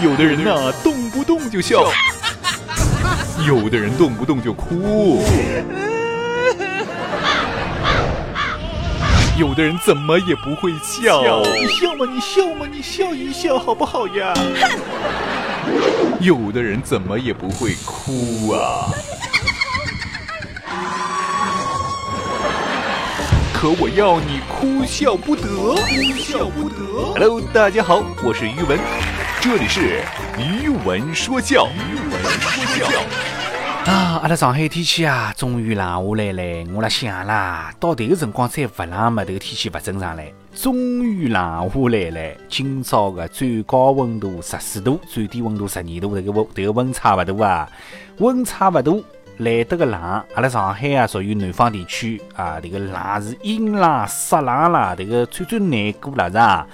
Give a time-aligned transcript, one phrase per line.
[0.00, 1.84] 有的人呐，动不动就笑；
[3.46, 5.22] 有的人动不动就哭；
[9.38, 11.22] 有的人怎么也不会笑。
[11.54, 14.34] 你笑嘛，你笑嘛，你笑一笑好不好呀？
[16.20, 18.90] 有的人怎么也不会哭啊。
[23.54, 25.78] 可我要你哭笑不得，哭
[26.18, 27.12] 笑不得。
[27.14, 28.76] Hello，大家好，我是于文，
[29.44, 30.00] 这里是
[30.38, 31.66] 余文说教。
[31.74, 36.70] 余文说教啊，阿拉上海天气啊，终于冷下来了。
[36.72, 40.32] 我辣想啦，到迭个辰光再不冷嘛，迭个天气勿正常嘞。
[40.54, 42.36] 终于冷下来了。
[42.48, 47.68] 今朝个最高温度十四度，最低温度十二度，迭个温迭个温差勿大啊，
[48.18, 48.92] 温差勿大。
[49.38, 50.00] 来得个冷，
[50.36, 56.64] 阿拉上海啊，属于南方地区啊，这个冷是阴冷、湿冷啦，这个最最难过了是吧？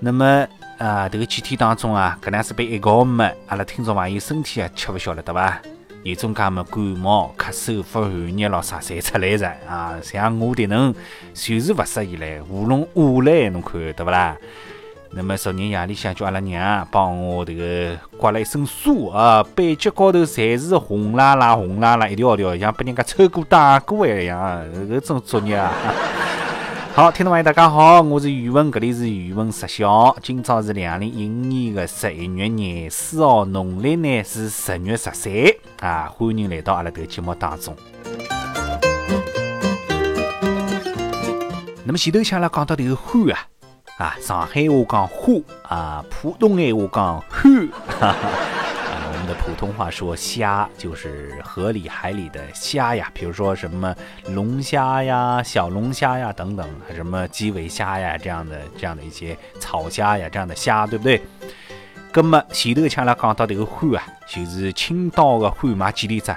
[0.00, 0.46] 那么
[0.78, 5.60] 啊，这个几天当中啊，搿两是被一搞么，阿拉听众朋友身体啊吃勿消了，对伐？
[6.02, 9.94] 有种介么感冒、咳嗽、发寒热咯啥侪出来着啊！
[10.02, 10.92] 像我迭能
[11.32, 14.36] 就是勿适宜唻，喉咙哑嘞，侬看对勿啦？
[15.14, 25.70] 那么昨日夜里向叫阿拉娘帮我这个刮了一身痧啊，背脊高头侪是红啦啦、红啦啦一条条，像被人家抽过打过一样，搿种作业啊！
[26.94, 35.32] 好，听众朋友大家好，我是语文，这里是语文实小，今朝是两零一五年的十一月廿四号，农历呢是十月十三
[35.80, 37.74] 啊，欢迎来到阿拉迭个节目当中。
[41.84, 43.38] 那么前头像阿拉讲到迭个欢啊。
[43.96, 45.32] 啊，上海话讲花
[45.68, 47.24] 啊，普通话讲
[48.00, 48.14] 虾。
[49.34, 53.94] 普通话说虾，就是河里海里的虾呀，比如说什么
[54.28, 61.20] 龙虾呀、小龙虾呀等等，什么基围虾呀这样的这样的一些草虾呀这样的虾，对不对？
[62.14, 66.36] 那么前头像拉讲到这个虾啊，就是青岛的虾卖几钿只？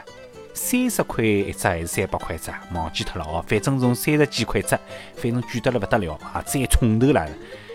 [0.54, 2.50] 三十块一只还是三百块一只？
[2.74, 4.70] 忘记脱了哦，反正从三十几块一只，
[5.18, 6.42] 反正贵得了不得了啊！
[6.46, 7.28] 再冲头了，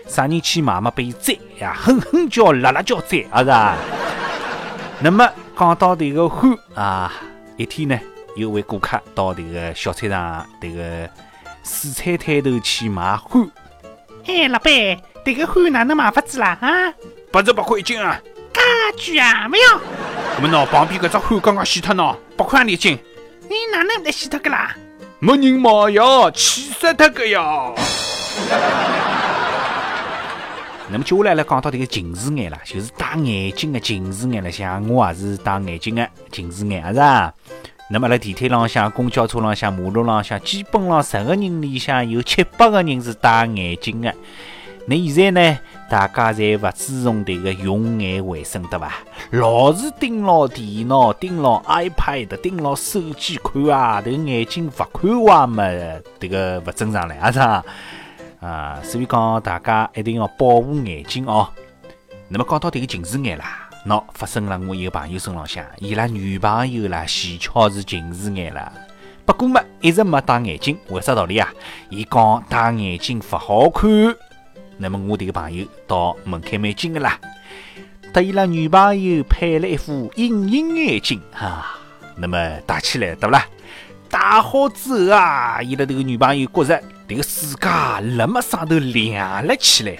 [0.07, 0.89] 啥人去买嘛？
[0.89, 3.77] 被宰呀，哼哼叫，辣辣叫宰，啊是吧？
[5.03, 6.35] 那么讲到这个虾
[6.79, 7.11] 啊，
[7.57, 7.99] 一天呢，
[8.35, 11.09] 有位顾客到这个小菜场这个
[11.65, 13.23] 蔬菜摊头去买虾。
[14.27, 14.71] 哎，老板，
[15.25, 16.55] 这个虾哪能买法子啦？
[16.61, 16.93] 啊，
[17.31, 18.21] 八十八块一斤啊！
[18.95, 19.79] 居啊，没有。
[20.35, 22.99] 我们喏，旁边搿只虾刚刚洗脱喏，八块一斤。
[23.49, 24.75] 你哪能得洗脱个啦？
[25.17, 27.73] 没人买呀，气死脱个呀！
[30.91, 34.51] 那么接下来来讲到这个近视眼了，就是戴眼镜的近视眼了。
[34.51, 37.33] 像我也是戴眼镜的近视眼，是吧？
[37.89, 44.13] 那么在地铁浪向、公交车浪向、马路浪向，基本上十个人里向有七八个人是戴眼镜的。
[44.85, 45.59] 那现在呢？
[45.89, 48.93] 大家侪勿注重迭个用眼卫生，对伐？
[49.31, 55.63] 老是盯牢电脑、盯牢 iPad、盯牢手机看啊，迭个眼睛勿看哇嘛，
[56.19, 57.63] 迭个勿正常了，啊啥？
[58.41, 61.47] 啊，所以讲大家一定要保护眼睛哦。
[62.27, 68.71] 那么讲到迭个近视眼啦，喏，发生了我一个朋友身浪向，伊拉女朋友啦，前巧是近视眼啦，
[69.25, 71.47] 不过嘛，一直没戴眼镜，为啥道理啊？
[71.89, 73.89] 伊讲戴眼镜勿好看。
[74.77, 77.19] 那么我这个朋友到门槛蛮近的啦，
[78.11, 81.77] 得伊拉女朋友配了一副隐形眼镜啊。
[82.15, 83.45] 那么戴起来对不啦？
[84.09, 87.67] 戴好之后啊，伊拉这个女朋友觉着这个世界
[88.15, 89.97] 那么上头亮了起来。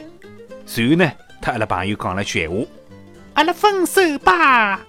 [0.65, 1.11] 随后呢，
[1.41, 2.55] 他阿拉朋友讲了句闲话
[3.35, 4.79] ：“阿拉分手吧。”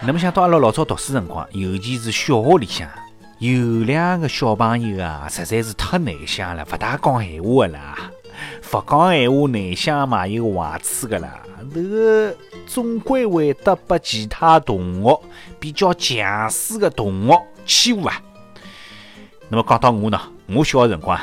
[0.00, 2.88] 那么想到阿拉老早读书辰光，尤其是小学里向。
[3.40, 8.10] 有两个小朋友啊，实在是太内向了，勿大讲闲话的啦。
[8.72, 11.28] 勿讲闲话，内向嘛，有个坏处的啦。
[11.74, 12.34] 这个
[12.66, 15.20] 总归会得被其他同学
[15.58, 18.22] 比较强势的同学欺负啊。
[19.50, 21.20] 那么讲到我呢，我小的辰光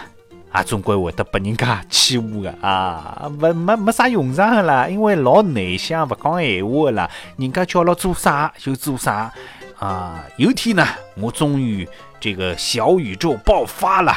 [0.52, 9.32] 啊，总归会得被人家欺负的啊，没没没啥用场的啦，因为老内向，勿讲闲话的啦，人家叫了做啥就做啥
[9.80, 10.24] 啊。
[10.38, 10.86] 有天呢，
[11.16, 11.88] 我终于。
[12.20, 14.12] 这个小宇宙爆发了！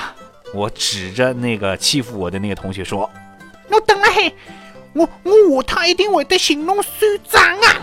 [0.54, 3.08] 我指着那个欺负我的那个同学说
[3.68, 4.34] ：“我等了嘿，
[4.94, 6.98] 我我下趟一定会得寻侬算
[7.28, 7.76] 账啊！”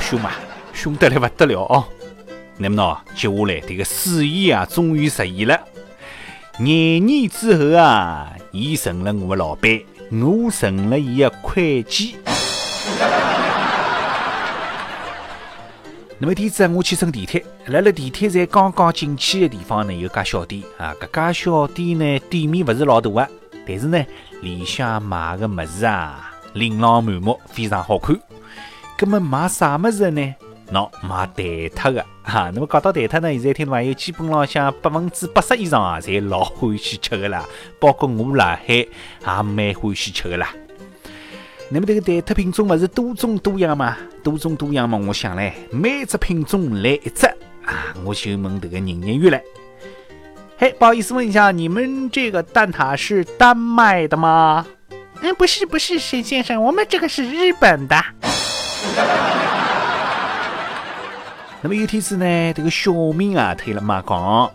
[0.00, 0.30] 凶嘛，
[0.72, 1.84] 凶得来不得了哦！
[2.58, 5.60] 那么呢，接下来这个试验啊，终于实现了。
[6.58, 12.16] 廿年之后啊，伊成了我的老板，我成了伊的会计。
[16.18, 20.92] 那么天子，我去乘地铁，来了地铁站刚刚进去的地方呢，有家小店啊。
[21.00, 23.28] 搿家小店呢，店面勿是老大啊，
[23.64, 24.04] 但是呢，
[24.42, 28.18] 里向卖个物事啊，琳琅满目，非常好看。
[28.96, 30.34] 葛么卖啥物事呢？
[30.72, 32.50] 喏，卖蛋挞的 哈。
[32.54, 37.44] 那么讲到蛋挞呢，现在听众朋友基本浪向百分之八十以上啊，侪老欢喜吃的啦。
[37.78, 38.88] 包括我辣海也
[39.42, 40.54] 蛮欢喜吃的啦。
[41.70, 43.96] 那么这个蛋挞品种勿是多种多样嘛？
[44.22, 47.26] 多种多样嘛，我想嘞，每只品种来一只
[47.64, 49.42] 啊，我就问这个营业员嘞。
[50.58, 54.66] 嘿，不好意思问一下，你们这个蛋挞是丹麦的吗？
[55.20, 57.96] 嗯，不是，不是，沈先生，我们这个是日本的。
[61.60, 64.50] 那么有天子呢，这个小明啊，推了妈讲，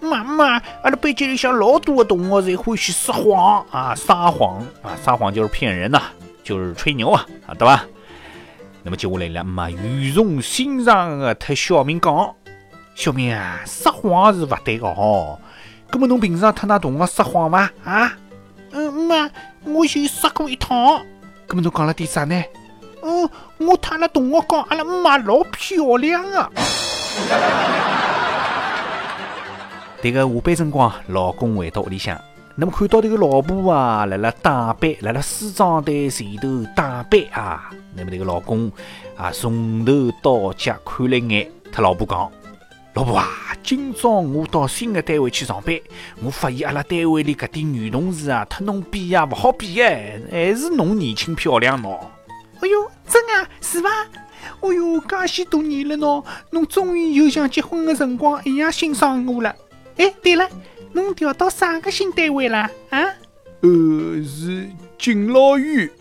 [0.00, 6.00] 妈妈，阿拉班级里向老多的同学侪欢喜撒谎啊，撒谎啊，撒谎就是骗人呐，
[6.44, 7.84] 就是吹牛啊，啊，对吧？
[8.84, 12.34] 那么接下来了，妈语重心长的特小明讲。
[12.94, 15.38] 小明啊，撒谎是勿对的哦。
[15.90, 17.70] 葛么侬平常特那同学撒谎伐？
[17.84, 18.12] 啊？
[18.70, 19.28] 嗯，妈，
[19.64, 21.02] 我就撒过一趟。
[21.46, 22.44] 葛么侬讲了点啥呢？
[23.04, 23.28] 嗯，
[23.58, 26.48] 我特阿拉同学讲阿拉姆妈老漂亮啊。
[30.00, 32.16] 迭个下班辰光，老公回到屋里向，
[32.54, 37.70] 那么看到迭个老婆啊，辣辣打扮，辣辣梳妆台前头打扮啊。
[37.94, 38.70] 那么迭个老公
[39.16, 42.30] 啊，从头到脚看了眼，他老婆讲。
[42.94, 43.26] 老婆啊，
[43.64, 45.74] 今朝我到新的单位去上班，
[46.22, 51.98] 我发现阿拉单位里搿点女同事啊，特侬比呀勿好比哎，还是侬年轻漂亮喏。
[52.62, 53.90] 哎哟，真啊，是伐？
[54.60, 59.52] 哎哟，介许多年了喏，侬终于又像结婚的辰光一样欣赏我了。
[59.96, 60.48] 哎，对了，
[60.92, 62.70] 侬调到啥个新单位啦？
[62.90, 63.02] 啊？
[63.62, 63.68] 呃，
[64.24, 65.90] 是敬老院。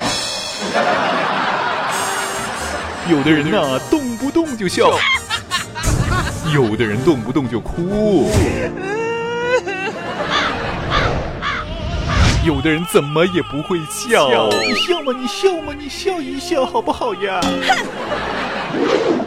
[3.10, 4.92] 有的人呐，动不动就笑。
[6.54, 8.30] 有的人动不动就哭，
[12.44, 14.50] 有的人怎么也不会笑。
[14.50, 17.40] 你笑嘛，你笑嘛，你笑一笑好不好呀？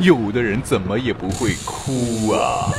[0.01, 2.73] 有的人怎么也不会哭啊？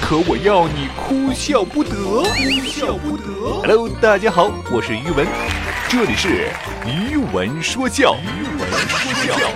[0.00, 2.28] 可我要你哭笑不得，哭
[2.64, 3.24] 笑不得。
[3.62, 5.26] Hello，大家好，我是于文，
[5.88, 6.48] 这里是
[6.86, 9.50] 于文说教，于文说教。